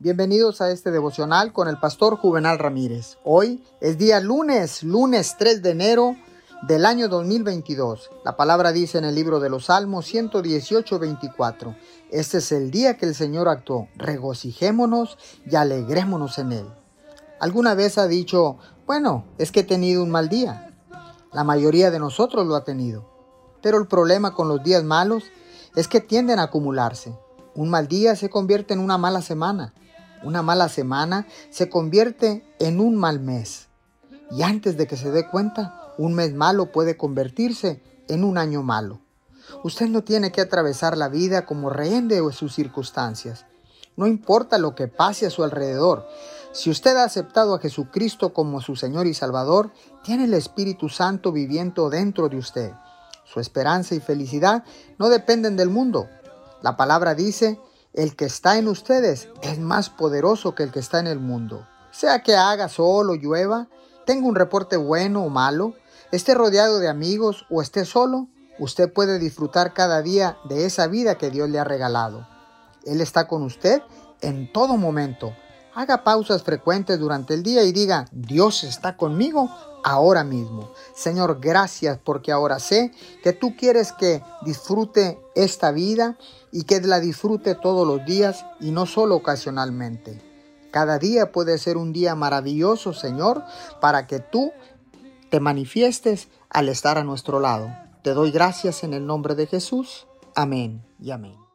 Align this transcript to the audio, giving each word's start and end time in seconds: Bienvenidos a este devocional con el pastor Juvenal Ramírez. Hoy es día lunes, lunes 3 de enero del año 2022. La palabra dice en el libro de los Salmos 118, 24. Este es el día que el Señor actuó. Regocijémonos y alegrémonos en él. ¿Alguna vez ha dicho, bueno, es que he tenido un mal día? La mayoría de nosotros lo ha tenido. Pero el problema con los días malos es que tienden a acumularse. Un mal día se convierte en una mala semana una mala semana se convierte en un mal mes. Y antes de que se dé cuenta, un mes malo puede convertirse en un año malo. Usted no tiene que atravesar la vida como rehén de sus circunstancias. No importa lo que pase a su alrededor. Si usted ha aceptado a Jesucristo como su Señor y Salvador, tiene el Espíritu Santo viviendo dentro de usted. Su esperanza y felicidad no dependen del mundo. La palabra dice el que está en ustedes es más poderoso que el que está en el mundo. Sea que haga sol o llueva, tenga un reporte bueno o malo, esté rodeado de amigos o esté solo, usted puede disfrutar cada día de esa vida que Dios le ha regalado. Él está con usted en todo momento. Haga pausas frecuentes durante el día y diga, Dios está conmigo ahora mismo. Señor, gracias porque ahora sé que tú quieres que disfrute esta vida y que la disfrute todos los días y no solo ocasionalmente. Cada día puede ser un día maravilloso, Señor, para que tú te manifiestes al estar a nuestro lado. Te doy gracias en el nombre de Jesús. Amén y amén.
Bienvenidos 0.00 0.60
a 0.60 0.70
este 0.70 0.92
devocional 0.92 1.52
con 1.52 1.66
el 1.66 1.80
pastor 1.80 2.18
Juvenal 2.18 2.60
Ramírez. 2.60 3.18
Hoy 3.24 3.64
es 3.80 3.98
día 3.98 4.20
lunes, 4.20 4.84
lunes 4.84 5.34
3 5.36 5.60
de 5.60 5.70
enero 5.70 6.14
del 6.68 6.86
año 6.86 7.08
2022. 7.08 8.08
La 8.24 8.36
palabra 8.36 8.70
dice 8.70 8.98
en 8.98 9.04
el 9.04 9.16
libro 9.16 9.40
de 9.40 9.50
los 9.50 9.64
Salmos 9.64 10.06
118, 10.06 11.00
24. 11.00 11.74
Este 12.12 12.38
es 12.38 12.52
el 12.52 12.70
día 12.70 12.96
que 12.96 13.06
el 13.06 13.16
Señor 13.16 13.48
actuó. 13.48 13.88
Regocijémonos 13.96 15.18
y 15.44 15.56
alegrémonos 15.56 16.38
en 16.38 16.52
él. 16.52 16.66
¿Alguna 17.40 17.74
vez 17.74 17.98
ha 17.98 18.06
dicho, 18.06 18.58
bueno, 18.86 19.24
es 19.36 19.50
que 19.50 19.60
he 19.60 19.64
tenido 19.64 20.04
un 20.04 20.12
mal 20.12 20.28
día? 20.28 20.76
La 21.32 21.42
mayoría 21.42 21.90
de 21.90 21.98
nosotros 21.98 22.46
lo 22.46 22.54
ha 22.54 22.62
tenido. 22.62 23.10
Pero 23.62 23.78
el 23.78 23.88
problema 23.88 24.32
con 24.32 24.46
los 24.46 24.62
días 24.62 24.84
malos 24.84 25.24
es 25.74 25.88
que 25.88 26.00
tienden 26.00 26.38
a 26.38 26.44
acumularse. 26.44 27.18
Un 27.56 27.68
mal 27.68 27.88
día 27.88 28.14
se 28.14 28.30
convierte 28.30 28.74
en 28.74 28.78
una 28.78 28.96
mala 28.96 29.22
semana 29.22 29.74
una 30.22 30.42
mala 30.42 30.68
semana 30.68 31.26
se 31.50 31.68
convierte 31.68 32.44
en 32.58 32.80
un 32.80 32.96
mal 32.96 33.20
mes. 33.20 33.68
Y 34.30 34.42
antes 34.42 34.76
de 34.76 34.86
que 34.86 34.96
se 34.96 35.10
dé 35.10 35.28
cuenta, 35.28 35.92
un 35.96 36.14
mes 36.14 36.34
malo 36.34 36.72
puede 36.72 36.96
convertirse 36.96 37.82
en 38.08 38.24
un 38.24 38.38
año 38.38 38.62
malo. 38.62 39.00
Usted 39.64 39.88
no 39.88 40.04
tiene 40.04 40.30
que 40.30 40.40
atravesar 40.40 40.96
la 40.96 41.08
vida 41.08 41.46
como 41.46 41.70
rehén 41.70 42.08
de 42.08 42.20
sus 42.32 42.54
circunstancias. 42.54 43.46
No 43.96 44.06
importa 44.06 44.58
lo 44.58 44.74
que 44.74 44.88
pase 44.88 45.26
a 45.26 45.30
su 45.30 45.42
alrededor. 45.42 46.06
Si 46.52 46.70
usted 46.70 46.96
ha 46.96 47.04
aceptado 47.04 47.54
a 47.54 47.58
Jesucristo 47.58 48.32
como 48.32 48.60
su 48.60 48.76
Señor 48.76 49.06
y 49.06 49.14
Salvador, 49.14 49.72
tiene 50.04 50.24
el 50.24 50.34
Espíritu 50.34 50.88
Santo 50.88 51.32
viviendo 51.32 51.90
dentro 51.90 52.28
de 52.28 52.38
usted. 52.38 52.72
Su 53.24 53.40
esperanza 53.40 53.94
y 53.94 54.00
felicidad 54.00 54.64
no 54.98 55.08
dependen 55.08 55.56
del 55.56 55.68
mundo. 55.68 56.08
La 56.62 56.76
palabra 56.76 57.14
dice 57.14 57.58
el 57.98 58.14
que 58.14 58.26
está 58.26 58.58
en 58.58 58.68
ustedes 58.68 59.28
es 59.42 59.58
más 59.58 59.90
poderoso 59.90 60.54
que 60.54 60.62
el 60.62 60.70
que 60.70 60.78
está 60.78 61.00
en 61.00 61.08
el 61.08 61.18
mundo. 61.18 61.66
Sea 61.90 62.22
que 62.22 62.36
haga 62.36 62.68
sol 62.68 63.10
o 63.10 63.16
llueva, 63.16 63.66
tenga 64.06 64.28
un 64.28 64.36
reporte 64.36 64.76
bueno 64.76 65.24
o 65.24 65.30
malo, 65.30 65.74
esté 66.12 66.34
rodeado 66.34 66.78
de 66.78 66.88
amigos 66.88 67.44
o 67.50 67.60
esté 67.60 67.84
solo, 67.84 68.28
usted 68.60 68.92
puede 68.92 69.18
disfrutar 69.18 69.74
cada 69.74 70.00
día 70.00 70.38
de 70.48 70.64
esa 70.64 70.86
vida 70.86 71.18
que 71.18 71.30
Dios 71.30 71.50
le 71.50 71.58
ha 71.58 71.64
regalado. 71.64 72.24
Él 72.84 73.00
está 73.00 73.26
con 73.26 73.42
usted 73.42 73.82
en 74.20 74.52
todo 74.52 74.76
momento. 74.76 75.34
Haga 75.74 76.04
pausas 76.04 76.44
frecuentes 76.44 77.00
durante 77.00 77.34
el 77.34 77.42
día 77.42 77.64
y 77.64 77.72
diga, 77.72 78.06
Dios 78.12 78.62
está 78.62 78.96
conmigo 78.96 79.50
ahora 79.84 80.24
mismo. 80.24 80.70
Señor, 80.94 81.38
gracias 81.40 81.98
porque 82.02 82.32
ahora 82.32 82.58
sé 82.58 82.92
que 83.22 83.32
tú 83.32 83.56
quieres 83.56 83.92
que 83.92 84.22
disfrute 84.42 85.18
esta 85.34 85.70
vida 85.70 86.18
y 86.52 86.64
que 86.64 86.80
la 86.80 87.00
disfrute 87.00 87.54
todos 87.54 87.86
los 87.86 88.04
días 88.04 88.44
y 88.60 88.70
no 88.70 88.86
solo 88.86 89.16
ocasionalmente. 89.16 90.22
Cada 90.70 90.98
día 90.98 91.32
puede 91.32 91.58
ser 91.58 91.76
un 91.76 91.92
día 91.92 92.14
maravilloso, 92.14 92.92
Señor, 92.92 93.42
para 93.80 94.06
que 94.06 94.20
tú 94.20 94.52
te 95.30 95.40
manifiestes 95.40 96.28
al 96.50 96.68
estar 96.68 96.98
a 96.98 97.04
nuestro 97.04 97.40
lado. 97.40 97.70
Te 98.02 98.14
doy 98.14 98.30
gracias 98.30 98.84
en 98.84 98.94
el 98.94 99.06
nombre 99.06 99.34
de 99.34 99.46
Jesús. 99.46 100.06
Amén 100.34 100.84
y 101.00 101.10
amén. 101.10 101.47